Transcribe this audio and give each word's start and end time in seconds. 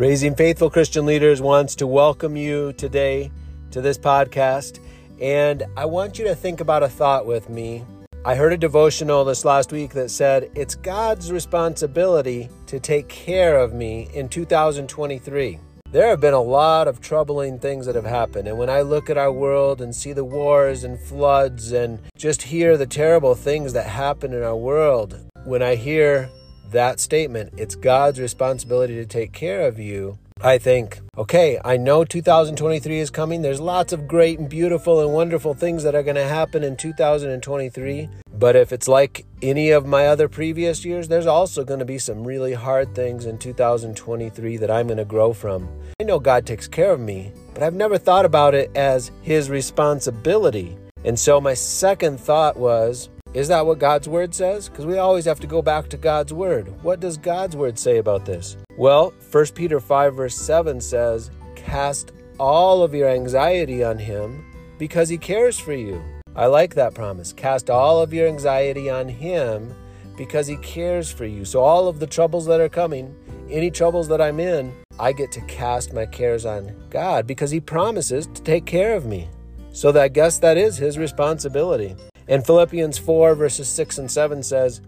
Raising 0.00 0.34
Faithful 0.34 0.70
Christian 0.70 1.04
Leaders 1.04 1.42
wants 1.42 1.74
to 1.74 1.86
welcome 1.86 2.34
you 2.34 2.72
today 2.72 3.30
to 3.70 3.82
this 3.82 3.98
podcast. 3.98 4.80
And 5.20 5.62
I 5.76 5.84
want 5.84 6.18
you 6.18 6.24
to 6.24 6.34
think 6.34 6.62
about 6.62 6.82
a 6.82 6.88
thought 6.88 7.26
with 7.26 7.50
me. 7.50 7.84
I 8.24 8.34
heard 8.34 8.54
a 8.54 8.56
devotional 8.56 9.26
this 9.26 9.44
last 9.44 9.72
week 9.72 9.92
that 9.92 10.10
said, 10.10 10.50
It's 10.54 10.74
God's 10.74 11.30
responsibility 11.30 12.48
to 12.68 12.80
take 12.80 13.08
care 13.08 13.58
of 13.58 13.74
me 13.74 14.08
in 14.14 14.30
2023. 14.30 15.58
There 15.92 16.08
have 16.08 16.20
been 16.22 16.32
a 16.32 16.40
lot 16.40 16.88
of 16.88 17.02
troubling 17.02 17.58
things 17.58 17.84
that 17.84 17.94
have 17.94 18.06
happened. 18.06 18.48
And 18.48 18.56
when 18.56 18.70
I 18.70 18.80
look 18.80 19.10
at 19.10 19.18
our 19.18 19.30
world 19.30 19.82
and 19.82 19.94
see 19.94 20.14
the 20.14 20.24
wars 20.24 20.82
and 20.82 20.98
floods 20.98 21.72
and 21.72 22.00
just 22.16 22.40
hear 22.40 22.78
the 22.78 22.86
terrible 22.86 23.34
things 23.34 23.74
that 23.74 23.84
happen 23.84 24.32
in 24.32 24.42
our 24.42 24.56
world, 24.56 25.20
when 25.44 25.62
I 25.62 25.74
hear 25.74 26.30
that 26.72 27.00
statement, 27.00 27.54
it's 27.56 27.74
God's 27.74 28.20
responsibility 28.20 28.94
to 28.94 29.06
take 29.06 29.32
care 29.32 29.66
of 29.66 29.78
you, 29.78 30.18
I 30.42 30.56
think, 30.56 31.00
okay, 31.18 31.58
I 31.62 31.76
know 31.76 32.02
2023 32.02 32.98
is 32.98 33.10
coming. 33.10 33.42
There's 33.42 33.60
lots 33.60 33.92
of 33.92 34.08
great 34.08 34.38
and 34.38 34.48
beautiful 34.48 35.00
and 35.00 35.12
wonderful 35.12 35.52
things 35.52 35.82
that 35.82 35.94
are 35.94 36.02
going 36.02 36.16
to 36.16 36.26
happen 36.26 36.64
in 36.64 36.76
2023. 36.78 38.08
But 38.38 38.56
if 38.56 38.72
it's 38.72 38.88
like 38.88 39.26
any 39.42 39.70
of 39.70 39.84
my 39.84 40.06
other 40.06 40.28
previous 40.28 40.82
years, 40.82 41.08
there's 41.08 41.26
also 41.26 41.62
going 41.62 41.80
to 41.80 41.84
be 41.84 41.98
some 41.98 42.24
really 42.24 42.54
hard 42.54 42.94
things 42.94 43.26
in 43.26 43.36
2023 43.36 44.56
that 44.56 44.70
I'm 44.70 44.86
going 44.86 44.96
to 44.96 45.04
grow 45.04 45.34
from. 45.34 45.68
I 46.00 46.04
know 46.04 46.18
God 46.18 46.46
takes 46.46 46.66
care 46.66 46.92
of 46.92 47.00
me, 47.00 47.32
but 47.52 47.62
I've 47.62 47.74
never 47.74 47.98
thought 47.98 48.24
about 48.24 48.54
it 48.54 48.74
as 48.74 49.10
His 49.20 49.50
responsibility. 49.50 50.74
And 51.04 51.18
so 51.18 51.38
my 51.38 51.52
second 51.52 52.18
thought 52.18 52.56
was, 52.56 53.10
is 53.32 53.46
that 53.46 53.64
what 53.64 53.78
God's 53.78 54.08
word 54.08 54.34
says? 54.34 54.68
Because 54.68 54.86
we 54.86 54.98
always 54.98 55.24
have 55.24 55.38
to 55.40 55.46
go 55.46 55.62
back 55.62 55.88
to 55.90 55.96
God's 55.96 56.32
word. 56.32 56.74
What 56.82 56.98
does 56.98 57.16
God's 57.16 57.56
word 57.56 57.78
say 57.78 57.98
about 57.98 58.26
this? 58.26 58.56
Well, 58.76 59.14
1 59.30 59.46
Peter 59.54 59.78
5, 59.78 60.16
verse 60.16 60.34
7 60.34 60.80
says, 60.80 61.30
Cast 61.54 62.12
all 62.40 62.82
of 62.82 62.92
your 62.92 63.08
anxiety 63.08 63.84
on 63.84 63.98
him 63.98 64.44
because 64.78 65.08
he 65.08 65.16
cares 65.16 65.60
for 65.60 65.74
you. 65.74 66.02
I 66.34 66.46
like 66.46 66.74
that 66.74 66.94
promise. 66.94 67.32
Cast 67.32 67.70
all 67.70 68.00
of 68.00 68.12
your 68.12 68.26
anxiety 68.26 68.90
on 68.90 69.08
him 69.08 69.74
because 70.16 70.48
he 70.48 70.56
cares 70.56 71.12
for 71.12 71.24
you. 71.24 71.44
So, 71.44 71.60
all 71.60 71.86
of 71.86 72.00
the 72.00 72.06
troubles 72.06 72.46
that 72.46 72.60
are 72.60 72.68
coming, 72.68 73.14
any 73.48 73.70
troubles 73.70 74.08
that 74.08 74.20
I'm 74.20 74.40
in, 74.40 74.72
I 74.98 75.12
get 75.12 75.30
to 75.32 75.40
cast 75.42 75.92
my 75.92 76.06
cares 76.06 76.44
on 76.44 76.74
God 76.90 77.26
because 77.26 77.50
he 77.50 77.60
promises 77.60 78.26
to 78.26 78.42
take 78.42 78.66
care 78.66 78.96
of 78.96 79.06
me. 79.06 79.28
So, 79.72 79.92
that, 79.92 80.02
I 80.02 80.08
guess 80.08 80.38
that 80.40 80.56
is 80.56 80.76
his 80.76 80.98
responsibility. 80.98 81.94
And 82.30 82.46
Philippians 82.46 82.96
4, 82.96 83.34
verses 83.34 83.68
6 83.68 83.98
and 83.98 84.08
7 84.08 84.44
says, 84.44 84.80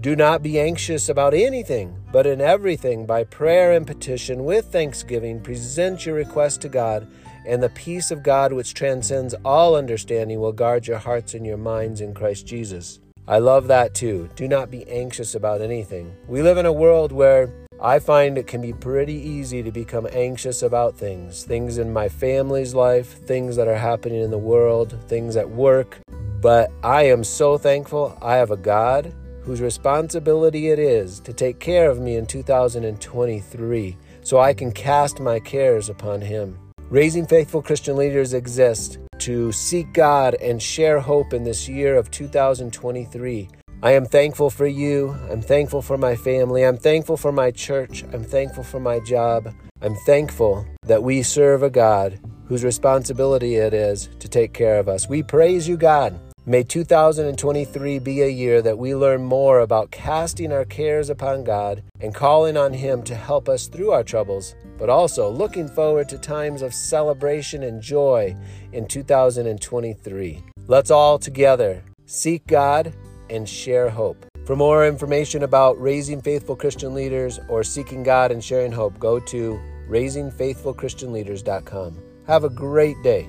Do 0.00 0.16
not 0.16 0.42
be 0.42 0.58
anxious 0.58 1.08
about 1.08 1.34
anything, 1.34 1.96
but 2.10 2.26
in 2.26 2.40
everything, 2.40 3.06
by 3.06 3.22
prayer 3.22 3.70
and 3.70 3.86
petition, 3.86 4.44
with 4.44 4.72
thanksgiving, 4.72 5.40
present 5.40 6.04
your 6.04 6.16
requests 6.16 6.58
to 6.58 6.68
God, 6.68 7.06
and 7.46 7.62
the 7.62 7.68
peace 7.68 8.10
of 8.10 8.24
God, 8.24 8.52
which 8.52 8.74
transcends 8.74 9.34
all 9.44 9.76
understanding, 9.76 10.40
will 10.40 10.50
guard 10.50 10.88
your 10.88 10.98
hearts 10.98 11.32
and 11.34 11.46
your 11.46 11.56
minds 11.56 12.00
in 12.00 12.12
Christ 12.12 12.44
Jesus. 12.44 12.98
I 13.28 13.38
love 13.38 13.68
that 13.68 13.94
too. 13.94 14.28
Do 14.34 14.48
not 14.48 14.68
be 14.68 14.84
anxious 14.88 15.36
about 15.36 15.60
anything. 15.60 16.12
We 16.26 16.42
live 16.42 16.58
in 16.58 16.66
a 16.66 16.72
world 16.72 17.12
where 17.12 17.54
I 17.80 18.00
find 18.00 18.36
it 18.36 18.48
can 18.48 18.60
be 18.60 18.72
pretty 18.72 19.14
easy 19.14 19.62
to 19.62 19.70
become 19.70 20.08
anxious 20.12 20.60
about 20.62 20.96
things. 20.96 21.44
Things 21.44 21.78
in 21.78 21.92
my 21.92 22.08
family's 22.08 22.74
life, 22.74 23.24
things 23.26 23.54
that 23.54 23.68
are 23.68 23.76
happening 23.76 24.20
in 24.20 24.32
the 24.32 24.38
world, 24.38 24.98
things 25.06 25.36
at 25.36 25.48
work, 25.48 25.98
but 26.40 26.70
I 26.82 27.04
am 27.04 27.24
so 27.24 27.58
thankful 27.58 28.16
I 28.22 28.36
have 28.36 28.50
a 28.50 28.56
God 28.56 29.14
whose 29.42 29.60
responsibility 29.60 30.68
it 30.68 30.78
is 30.78 31.20
to 31.20 31.32
take 31.32 31.58
care 31.58 31.90
of 31.90 32.00
me 32.00 32.16
in 32.16 32.26
2023 32.26 33.96
so 34.22 34.38
I 34.38 34.52
can 34.52 34.72
cast 34.72 35.20
my 35.20 35.40
cares 35.40 35.88
upon 35.88 36.20
Him. 36.20 36.58
Raising 36.88 37.26
faithful 37.26 37.62
Christian 37.62 37.96
leaders 37.96 38.34
exists 38.34 38.98
to 39.18 39.52
seek 39.52 39.92
God 39.92 40.34
and 40.34 40.62
share 40.62 40.98
hope 40.98 41.32
in 41.32 41.44
this 41.44 41.68
year 41.68 41.96
of 41.96 42.10
2023. 42.10 43.48
I 43.82 43.92
am 43.92 44.04
thankful 44.04 44.50
for 44.50 44.66
you. 44.66 45.16
I'm 45.30 45.40
thankful 45.40 45.82
for 45.82 45.96
my 45.96 46.16
family. 46.16 46.64
I'm 46.64 46.76
thankful 46.76 47.16
for 47.16 47.32
my 47.32 47.50
church. 47.50 48.04
I'm 48.12 48.24
thankful 48.24 48.64
for 48.64 48.80
my 48.80 49.00
job. 49.00 49.54
I'm 49.80 49.94
thankful 50.06 50.66
that 50.82 51.02
we 51.02 51.22
serve 51.22 51.62
a 51.62 51.70
God 51.70 52.20
whose 52.46 52.64
responsibility 52.64 53.54
it 53.54 53.72
is 53.72 54.08
to 54.18 54.28
take 54.28 54.52
care 54.52 54.78
of 54.78 54.88
us. 54.88 55.08
We 55.08 55.22
praise 55.22 55.66
you, 55.66 55.76
God. 55.76 56.18
May 56.46 56.62
2023 56.62 57.98
be 57.98 58.22
a 58.22 58.28
year 58.28 58.62
that 58.62 58.78
we 58.78 58.94
learn 58.94 59.22
more 59.22 59.60
about 59.60 59.90
casting 59.90 60.52
our 60.52 60.64
cares 60.64 61.10
upon 61.10 61.44
God 61.44 61.82
and 62.00 62.14
calling 62.14 62.56
on 62.56 62.72
Him 62.72 63.02
to 63.02 63.14
help 63.14 63.46
us 63.46 63.66
through 63.66 63.90
our 63.90 64.02
troubles, 64.02 64.54
but 64.78 64.88
also 64.88 65.28
looking 65.28 65.68
forward 65.68 66.08
to 66.08 66.16
times 66.16 66.62
of 66.62 66.72
celebration 66.72 67.62
and 67.62 67.82
joy 67.82 68.34
in 68.72 68.86
2023. 68.86 70.42
Let's 70.66 70.90
all 70.90 71.18
together 71.18 71.84
seek 72.06 72.46
God 72.46 72.94
and 73.28 73.46
share 73.46 73.90
hope. 73.90 74.24
For 74.46 74.56
more 74.56 74.86
information 74.86 75.42
about 75.42 75.78
raising 75.78 76.22
faithful 76.22 76.56
Christian 76.56 76.94
leaders 76.94 77.38
or 77.50 77.62
seeking 77.62 78.02
God 78.02 78.32
and 78.32 78.42
sharing 78.42 78.72
hope, 78.72 78.98
go 78.98 79.20
to 79.20 79.60
raisingfaithfulchristianleaders.com. 79.90 81.98
Have 82.26 82.44
a 82.44 82.50
great 82.50 82.96
day. 83.02 83.28